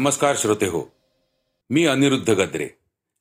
[0.00, 0.80] नमस्कार श्रोते हो.
[1.70, 2.68] मी अनिरुद्ध गद्रे.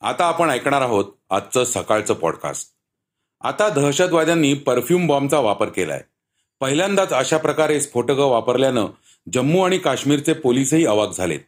[0.01, 2.67] आता आपण ऐकणार आहोत आजचं सकाळचं पॉडकास्ट
[3.41, 6.01] आता दहशतवाद्यांनी परफ्यूम बॉम्बचा वापर केलाय.
[6.59, 8.85] पहिल्यांदाच अशा प्रकारे स्फोटकं वापरल्यानं
[9.33, 11.39] जम्मू आणि काश्मीरचे पोलीसही अवाक झालेत.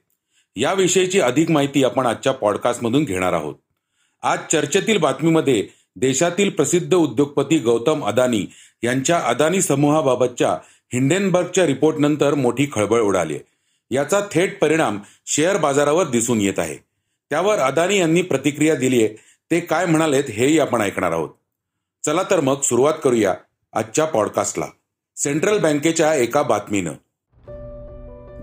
[0.56, 3.56] याविषयीची अधिक माहिती आपण आजच्या पॉडकास्टमधून घेणार आहोत.
[4.24, 8.46] आज चर्चेतील बातमीमध्ये देशातील प्रसिद्ध उद्योगपती गौतम अदानी
[8.84, 10.58] यांच्या अदानी समूहाबाबतच्या
[10.94, 13.51] हिंडेनबर्गच्या रिपोर्टनंतर मोठी खळबळ उडाली आहे
[13.92, 16.76] याचा थेट परिणाम शेअर बाजारावर दिसून येत आहे.
[17.30, 19.16] त्यावर अदानी यांनी प्रतिक्रिया दिली आहे.
[19.52, 21.30] ते काय म्हणालेत हेही आपण ऐकणार आहोत.
[22.06, 23.34] चला तर मग सुरुवात करूया
[23.74, 24.66] आजच्या पॉडकास्टला.
[25.16, 26.92] सेंट्रल बँकेच्या एका बातमीनं.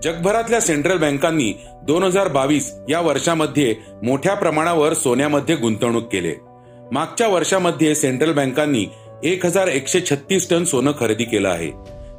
[0.03, 1.53] जगभरातल्या सेंट्रल बँकांनी
[1.83, 6.35] दोन हजार बावीस या वर्षामध्ये मोठ्या प्रमाणावर सोन्यामध्ये गुंतवणूक केले.
[6.91, 8.85] मागच्या वर्षामध्ये सेंट्रल बँकांनी
[9.23, 11.71] एक हजार एकशे छत्तीस टन सोनं खरेदी केलं आहे.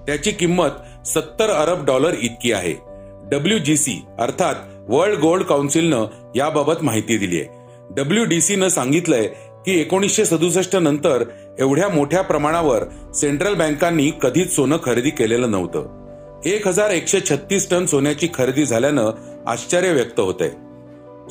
[0.07, 2.90] त्याची किंमत सत्तर अरब डॉलर इतकी आहे.
[3.31, 4.55] डब्ल्यू जी सी अर्थात
[4.89, 7.49] वर्ल्ड गोल्ड काउन्सिलनं याबाबत माहिती दिली आहे.
[7.91, 9.27] डब्ल्यू डी सीनं सांगितलंय
[9.67, 11.25] की एकोणीसशे सदुसष्ट नंतर
[11.59, 16.41] एवढ्या मोठ्या प्रमाणावर सेंट्रल बँकांनी कधीच सोनं खरेदी केलेलं नव्हतं.
[16.45, 19.11] एक हजार एकशे छत्तीस टन सोन्याची खरेदी झाल्यानं
[19.47, 20.51] आश्चर्य व्यक्त होतंय.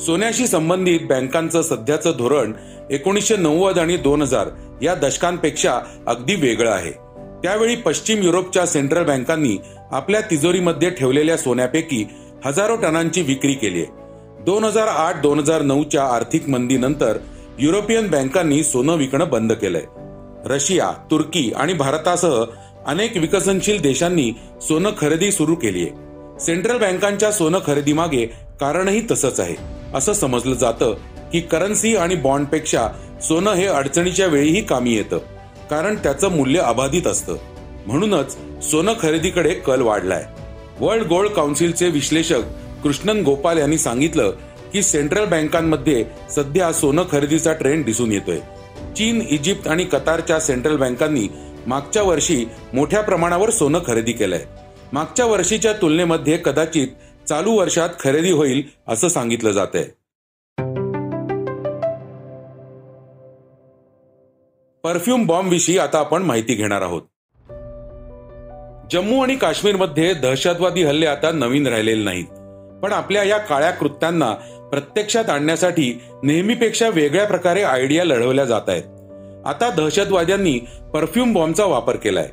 [0.06, 2.54] सोन्याशी संबंधित बँकांचं सध्याचं धोरण
[2.92, 4.48] एकोणीसशे नव्वद आणि दोन हजार
[4.82, 6.92] या दशकांपेक्षा अगदी वेगळं आहे.
[7.44, 9.58] त्यावेळी पश्चिम युरोपच्या सेंट्रल बँकांनी
[9.92, 12.06] आपल्या तिजोरीमध्ये ठेवलेल्या सोन्यापैकी
[12.46, 13.88] हजारो टनांची विक्री केली आहे.
[14.44, 17.18] दोन हजार आठ दोन हजार नऊच्या आर्थिक मंदीनंतर
[17.60, 19.82] युरोपियन बँकांनी सोनं विकणं बंद केलंय.
[20.46, 22.44] रशिया तुर्की आणि भारतासह
[22.88, 24.32] अनेक विकसनशील देशांनी
[24.62, 25.92] सोनं खरेदी सुरू केली आहे.
[26.40, 28.26] सेंट्रल बँकांच्या सोनं खरेदी मागे
[28.60, 29.56] कारणही तसंच आहे.
[29.94, 30.96] असं समजलं जातं
[31.34, 32.88] की करन्सी आणि बॉन्डपेक्षा
[33.22, 35.18] सोनं हे अडचणीच्या वेळीही कामी येतं.
[35.70, 37.36] कारण त्याचं मूल्य अबाधित असतं.
[37.90, 40.26] म्हणूनच सोनं खरेदीकडे कल वाढलाय.
[40.80, 42.42] वर्ल्ड गोल्ड काउन्सिलचे विश्लेषक
[42.84, 44.34] कृष्णन गोपाल यांनी सांगितलं
[44.74, 48.40] की सेंट्रल बँकांमध्ये सध्या सोनं खरेदीचा ट्रेंड दिसून येतोय.
[48.98, 51.28] चीन इजिप्त आणि कतारच्या सेंट्रल बँकांनी
[51.68, 54.46] मागच्या वर्षी मोठ्या प्रमाणावर सोनं खरेदी केलंय.
[54.94, 56.88] मागच्या वर्षीच्या तुलनेमध्ये कदाचित
[57.30, 59.84] चालू वर्षात खरेदी होईल असं सांगितलं जात आहे
[64.84, 67.02] परफ्यूम बॉम्ब विषयी आता आपण माहिती घेणार आहोत.
[68.92, 72.26] जम्मू आणि काश्मीरमध्ये दहशतवादी हल्ले आता नवीन राहिलेले नाहीत.
[72.84, 74.32] पण आपल्या या काळ्या कृत्यांना
[74.72, 78.84] प्रत्यक्षात आणण्यासाठी नेहमीपेक्षा वेगळ्या प्रकारे आयडिया लढवल्या जात आहेत.
[79.46, 80.60] आता दहशतवाद्यांनी
[80.94, 82.30] परफ्यूम बॉम्बचा वापर केलाय.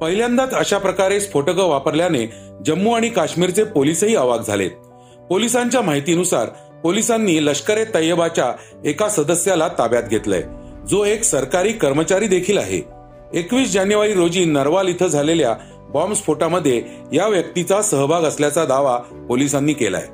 [0.00, 2.26] पहिल्यांदाच अशा प्रकारे स्फोटकं वापरल्याने
[2.66, 4.70] जम्मू आणि काश्मीरचे पोलीसही अवाक झालेत.
[5.28, 6.46] पोलिसांच्या माहितीनुसार
[6.82, 8.52] पोलिसांनी लष्कर ए तय्यबाच्या
[8.84, 10.42] एका सदस्याला ताब्यात घेतलंय
[10.90, 12.80] जो एक सरकारी कर्मचारी देखील आहे.
[13.34, 15.54] एकवीस जानेवारी रोजी नरवाल इथं झालेल्या
[15.92, 18.96] बॉम्बस्फोटामध्ये या व्यक्तीचा सहभाग असल्याचा दावा
[19.28, 20.06] पोलिसांनी केलाय.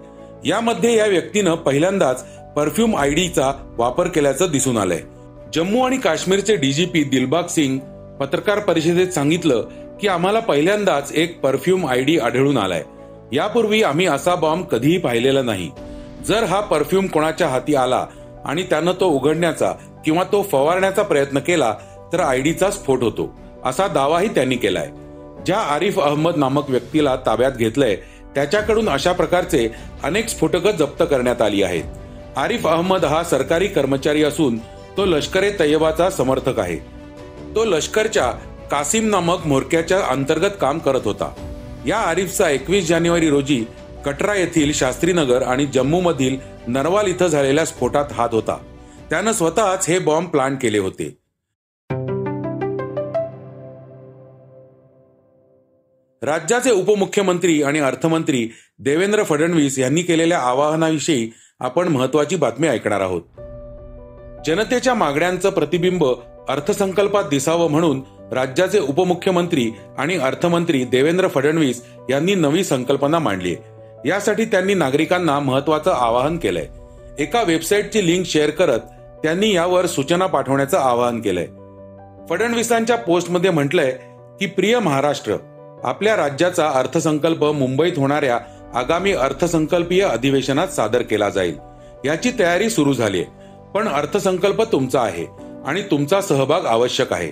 [0.45, 2.25] यामध्ये या व्यक्तीनं पहिल्यांदाच
[2.57, 5.01] परफ्यूम आयडीचा वापर केल्याचं दिसून आलंय.
[5.55, 7.79] जम्मू आणि काश्मीरचे डीजीपी दिलबाग सिंग
[8.21, 9.65] पत्रकार परिषदेत सांगितलं
[10.01, 12.83] की आम्हाला पहिल्यांदाच एक परफ्यूम आयडी आढळून आलाय.
[13.33, 15.71] यापूर्वी आम्ही असा बॉम्ब कधीही पाहिलेला नाही.
[16.27, 18.07] जर हा परफ्यूम कोणाच्या हाती आला
[18.45, 19.73] आणि त्यानं तो उघडण्याचा
[20.05, 21.75] किंवा तो फवारण्याचा प्रयत्न केला
[22.13, 24.89] तर आयडीचा स्फोट होतो असा दावाही त्यांनी केलाय.
[25.47, 27.97] ज्या आरिफ अहमद नामक व्यक्तीला ताब्यात घेतलंय
[28.35, 29.69] त्याच्याकडून अशा प्रकारचे
[30.05, 31.85] अनेक स्फोटकं जप्त करण्यात आली आहेत.
[32.37, 34.59] आरिफ अहमद हा सरकारी कर्मचारी असून
[34.97, 36.77] तो लष्करे तय्यबाचा समर्थक आहे.
[37.55, 38.31] तो लष्करच्या
[38.71, 41.33] कासिम नामक म्होरक्याच्या अंतर्गत काम करत होता.
[41.87, 43.65] या आरिफचा एकवीस जानेवारी रोजी
[44.05, 48.59] कटरा येथील शास्त्रीनगर आणि जम्मू मधील नरवाल इथं झालेल्या स्फोटात हात होता.
[49.11, 51.17] त्यानं स्वतःच हे बॉम्ब प्लांट केले होते.
[56.23, 58.49] राज्याचे उपमुख्यमंत्री आणि अर्थमंत्री
[58.79, 61.31] देवेंद्र फडणवीस यांनी केलेल्या आवाहनाविषयी
[61.61, 63.23] आपण महत्वाची बातमी ऐकणार आहोत.
[64.47, 66.05] जनतेच्या मागण्यांचं प्रतिबिंब
[66.49, 68.03] अर्थसंकल्पात दिसावं म्हणून
[68.33, 73.57] राज्याचे उपमुख्यमंत्री आणि अर्थमंत्री देवेंद्र फडणवीस यांनी नवी संकल्पना मांडली
[74.07, 76.67] यासाठी त्यांनी नागरिकांना महत्वाचं आवाहन केलंय.
[77.19, 78.81] एका वेबसाईटची लिंक शेअर करत
[79.23, 81.47] त्यांनी यावर सूचना पाठवण्याचं आवाहन केलंय.
[82.31, 83.91] फडणवीसांच्या पोस्टमध्ये म्हटलंय
[84.41, 85.37] की प्रिय महाराष्ट्र
[85.85, 88.39] आपल्या राज्याचा अर्थसंकल्प मुंबईत होणाऱ्या
[88.75, 91.57] आगामी अर्थसंकल्पीय अधिवेशनात सादर केला जाईल.
[92.05, 93.23] याची तयारी सुरू झाली
[93.75, 95.27] पण अर्थसंकल्प तुमचा आहे
[95.67, 97.31] आणि तुमचा सहभाग आवश्यक आहे.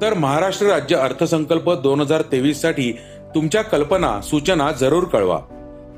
[0.00, 2.92] तर महाराष्ट्र राज्य अर्थसंकल्प दोन हजार तेवीससाठी
[3.34, 5.38] तुमच्या कल्पना सूचना जरूर कळवा.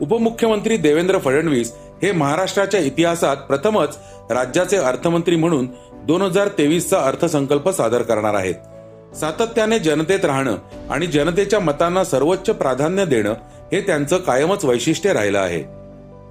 [0.00, 1.72] उपमुख्यमंत्री देवेंद्र फडणवीस
[2.02, 3.98] हे महाराष्ट्राच्या इतिहासात प्रथमच
[4.30, 5.66] राज्याचे अर्थमंत्री म्हणून
[6.06, 8.54] दोन हजार तेवीसचा अर्थसंकल्प सादर करणार आहेत.
[9.14, 10.56] सातत्याने जनतेत राहणं
[10.90, 13.34] आणि जनतेच्या मतांना सर्वोच्च प्राधान्य देणं
[13.72, 15.80] हे त्यांचं कायमच वैशिष्ट्य राहिलं आहे.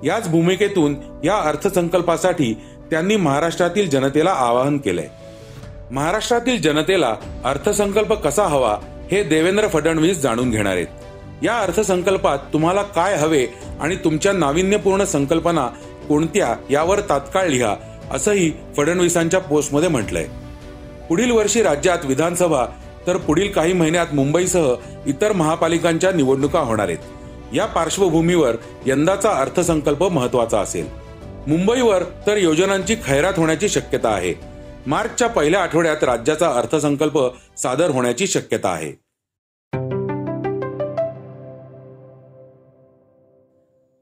[0.07, 2.53] याच भूमिकेतून या अर्थसंकल्पासाठी
[2.91, 5.07] त्यांनी महाराष्ट्रातील जनतेला आवाहन केलंय.
[5.91, 7.15] महाराष्ट्रातील जनतेला
[7.45, 8.77] अर्थसंकल्प कसा हवा
[9.11, 10.87] हे देवेंद्र फडणवीस जाणून घेणार आहेत.
[11.43, 13.47] या अर्थसंकल्पात तुम्हाला काय हवे
[13.81, 15.67] आणि तुमच्या नाविन्यपूर्ण संकल्पना
[16.09, 17.75] कोणत्या यावर तात्काळ लिहा
[18.11, 20.27] असंही फडणवीसांच्या पोस्टमध्ये म्हटलंय.
[21.09, 22.65] पुढील वर्षी राज्यात विधानसभा
[23.07, 24.73] तर पुढील काही महिन्यात मुंबईसह
[25.07, 27.53] इतर महापालिकांच्या निवडणुका होणार आहेत.
[27.53, 30.89] या पार्श्वभूमीवर यंदाचा अर्थसंकल्प महत्त्वाचा असेल.
[31.47, 34.33] मुंबईवर तर योजनांची खैरात होण्याची शक्यता आहे.
[34.87, 37.19] मार्चच्या पहिल्या आठवड्यात राज्याचा अर्थसंकल्प
[37.57, 38.89] सादर होण्याची शक्यता आहे.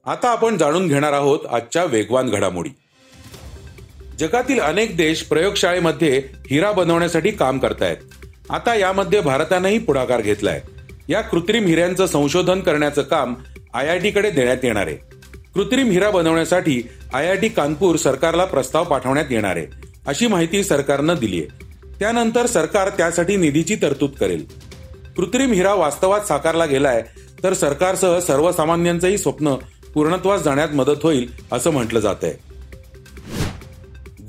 [0.06, 2.70] आता आपण जाणून घेणार आहोत आजच्या वेगवान घडामोडी.
[4.18, 6.22] जगातील अनेक देश प्रयोगशाळेमध्ये
[6.52, 7.98] हिरा बनवण्यासाठी काम करतायत.
[8.50, 10.62] आता यामध्ये भारतानंही पुढाकार घेतलाय.
[11.10, 13.36] या कृत्रिम हिऱ्यांचं संशोधन करण्याचं काम
[13.74, 14.96] आय आय टीकडे देण्यात येणार आहे.
[15.54, 16.82] कृत्रिम हिरा बनवण्यासाठी
[17.14, 19.66] आय आय टी कानपूर सरकारला प्रस्ताव पाठवण्यात येणार आहे
[20.08, 21.66] अशी माहिती सरकारनं दिली आहे
[22.00, 24.46] त्यानंतर सरकार त्यासाठी निधीची तरतूद करेल.
[25.18, 27.04] कृत्रिम हिरा वास्तवात साकारला गेलाय
[27.44, 29.56] तर सरकारसह सर्वसामान्यांचंही स्वप्न
[29.94, 32.47] पूर्णत्वास जाण्यात मदत होईल असं म्हटलं जात आहे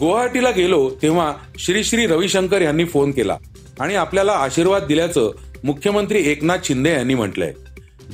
[0.00, 3.36] गुवाहाटीला गेलो तेव्हा श्री श्री रविशंकर यांनी फोन केला
[3.80, 5.30] आणि आपल्याला आशीर्वाद दिल्याचं
[5.64, 7.52] मुख्यमंत्री एकनाथ शिंदे यांनी म्हटलंय.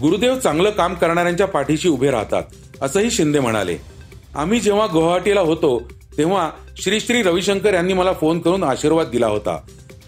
[0.01, 2.43] गुरुदेव चांगलं काम करणाऱ्यांच्या पाठीशी उभे राहतात
[2.83, 3.77] असंही शिंदे म्हणाले.
[4.35, 5.79] आम्ही जेव्हा गुवाहाटीला होतो
[6.19, 9.59] तेव्हा श्री श्री रविशंकर यांनी मला फोन करून आशीर्वाद दिला होता.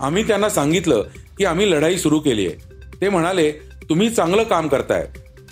[0.01, 1.05] आम्ही त्यांना सांगितलं
[1.39, 3.51] की आम्ही लढाई सुरू केली आहे ते म्हणाले
[3.89, 5.07] तुम्ही चांगलं काम करताय.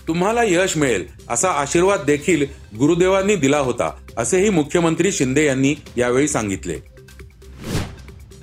[0.09, 2.45] तुम्हाला यश मिळेल असा आशीर्वाद देखील
[2.79, 6.77] गुरुदेवांनी दिला होता असेही मुख्यमंत्री शिंदे यांनी यावेळी सांगितले.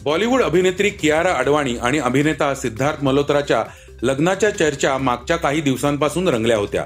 [0.04, 3.64] बॉलिवूड अभिनेत्री कियारा अडवाणी आणि अभिनेता सिद्धार्थ मल्होत्राच्या
[4.02, 6.86] लग्नाच्या चर्चा मागच्या काही दिवसांपासून रंगल्या होत्या.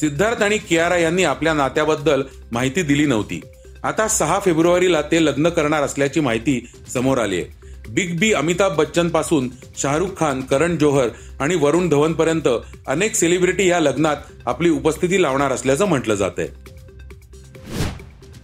[0.00, 2.22] सिद्धार्थ आणि कियारा यांनी आपल्या नात्याबद्दल
[2.52, 3.40] माहिती दिली नव्हती.
[3.82, 9.48] आता सहा फेब्रुवारीला ते लग्न करणार असल्याची माहिती समोर आली आहे बिग बी अमिताभ बच्चनपासून
[9.78, 11.08] शाहरुख खान करण जोहर
[11.40, 12.48] आणि वरुण धवन पर्यंत
[12.86, 16.48] अनेक सेलिब्रिटी या लग्नात आपली उपस्थिती लावणार असल्याचं म्हटलं जात आहे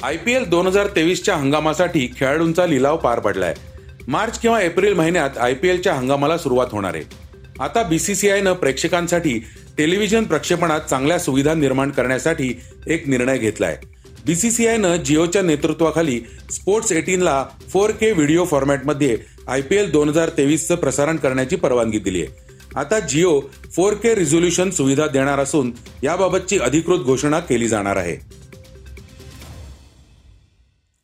[0.03, 3.55] आय पी एल दोन हजार तेवीसच्या हंगामासाठी खेळाडूंचा लिलाव पार पडलाय.
[4.09, 7.05] मार्च किंवा एप्रिल महिन्यात आय पी एलच्या हंगामाला सुरुवात होणार आहे.
[7.61, 9.39] आता बीसीसीआयनं प्रेक्षकांसाठी
[9.79, 13.77] टेलिव्हिजन प्रक्षेपणात चांगल्या सुविधा निर्माण करण्यासाठी एक निर्णय घेतलाय.
[14.29, 16.21] बीसीसीआयनं जिओच्या नेतृत्वाखाली
[16.51, 19.17] स्पोर्ट्स एटीनला फोर के व्हिडिओ फॉर्मॅटमध्ये
[19.49, 23.41] आय पी एल दोन हजार तेवीसचं प्रसारण करण्याची परवानगी दिली आहे आता जिओ
[23.77, 25.73] फोर के रिझोल्युशन सुविधा देणार असून
[26.03, 28.17] याबाबतची अधिकृत घोषणा केली जाणार आहे.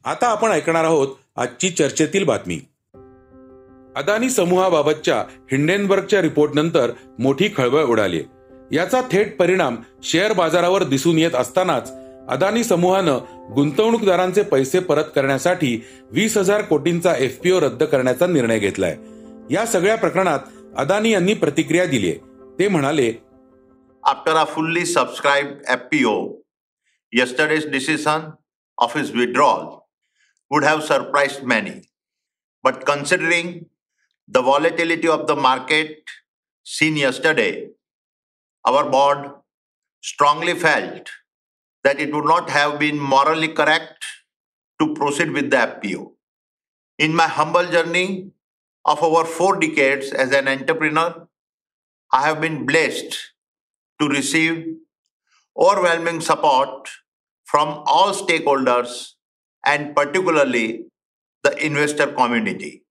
[0.04, 2.60] आता आपण ऐकणार आहोत आजची चर्चेतील बातमी.
[3.96, 8.22] अदानी समूहाबाबतच्या हिंडेनबर्गच्या रिपोर्टनंतर मोठी खळबळ उडाली
[8.72, 11.92] याचा थेट परिणाम शेअर बाजारावर दिसून येत असतानाच
[12.28, 13.18] अदानी समूहानं
[13.54, 18.96] गुंतवणूकदारांचे पैसे परत करण्यासाठी वीस हजार कोटींचा एफपीओ रद्द करण्याचा निर्णय घेतलाय.
[19.50, 20.38] या सगळ्या प्रकरणात
[20.76, 22.18] अदानी यांनी प्रतिक्रिया दिली आहे.
[22.58, 23.12] ते म्हणाले
[24.04, 26.34] after a fully subscribe FPO
[27.12, 28.30] yesterday's decision
[28.78, 29.64] of this withdrawal
[30.50, 31.80] would have surprise many
[32.64, 33.52] but considering
[34.28, 36.10] the volatility of the market
[36.64, 37.50] scene yesterday
[38.64, 39.26] our board
[40.02, 41.08] strongly felt
[41.84, 44.04] that it would not have been morally correct
[44.80, 46.12] to proceed with the FPO.
[46.98, 48.30] In my humble journey
[48.84, 51.28] of over four decades as an entrepreneur,
[52.12, 53.16] I have been blessed
[54.00, 54.76] to receive
[55.56, 56.88] overwhelming support
[57.44, 59.12] from all stakeholders
[59.64, 60.86] and particularly
[61.42, 62.84] the investor community.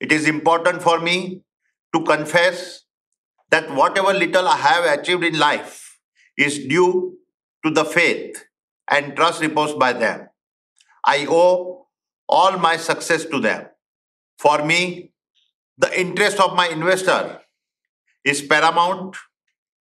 [0.00, 1.42] It is important for me
[1.94, 2.84] to confess
[3.50, 5.98] that whatever little I have achieved in life
[6.36, 7.18] is due
[7.64, 8.44] to the faith
[8.90, 10.28] and trust reposed by them.
[11.04, 11.86] I owe
[12.28, 13.66] all my success to them.
[14.38, 15.12] For me,
[15.78, 17.40] the interest of my investor
[18.24, 19.16] is paramount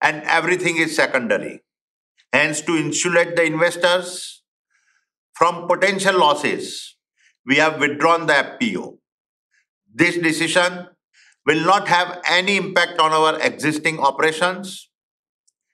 [0.03, 1.63] and everything is secondary.
[2.33, 4.43] Hence, to insulate the investors
[5.35, 6.97] from potential losses,
[7.47, 8.99] we have withdrawn the FPO.
[9.93, 10.89] This decision
[11.47, 14.91] will not have any impact on our existing operations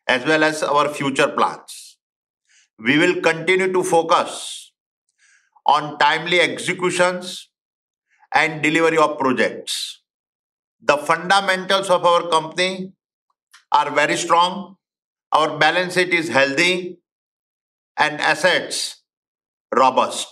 [0.06, 1.83] as well as our future plans.
[2.80, 4.72] We will continue to focus
[5.66, 7.48] on timely executions
[8.32, 10.02] and delivery of projects.
[10.84, 12.92] The fundamentals of our company
[13.72, 14.76] are very strong.
[15.32, 16.98] Our balance sheet is healthy
[17.96, 19.02] and assets
[19.72, 20.28] robust.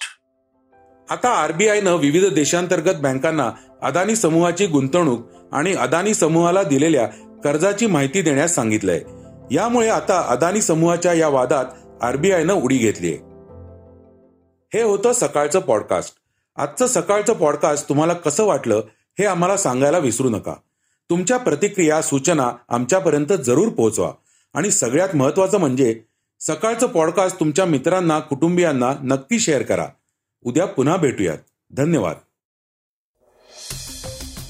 [1.09, 3.51] आता आरबीआयनं विविध देशांतर्गत बँकांना
[3.83, 7.07] अदानी समूहाची गुंतवणूक आणि अदानी समूहाला दिलेल्या
[7.45, 9.01] कर्जाची माहिती देण्यास सांगितलंय
[9.55, 11.67] यामुळे आता अदानी समूहाच्या या वादात
[12.03, 13.15] आरबीआयनं उडी घेतलीय
[14.75, 16.15] हे होतं सकाळचं पॉडकास्ट
[16.57, 18.83] आजचं सकाळचं पॉडकास्ट तुम्हाला कसं वाटलं
[19.19, 20.55] हे आम्हाला सांगायला विसरू नका.
[21.11, 24.13] तुमच्या प्रतिक्रिया सूचना आमच्यापर्यंत जरूर पोहोचवा.
[24.55, 26.01] आणि सगळ्यात महत्वाचं म्हणजे
[26.41, 29.87] सकाळचं पॉडकास्ट तुमच्या मित्रांना कुटुंबियांना नक्की शेअर करा.
[30.43, 31.39] उद्या पुन्हा भेटूयात.
[31.71, 32.17] धन्यवाद.